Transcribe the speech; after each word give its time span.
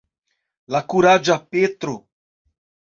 La 0.75 0.81
kuraĝa 0.93 1.39
Petro. 1.53 1.97